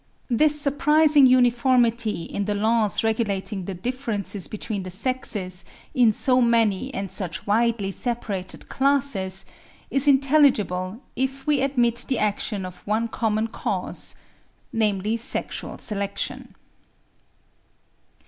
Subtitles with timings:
[0.31, 6.91] This surprising uniformity in the laws regulating the differences between the sexes in so many
[6.91, 9.45] and such widely separated classes,
[9.91, 14.15] is intelligible if we admit the action of one common cause,
[14.73, 16.55] namely sexual selection.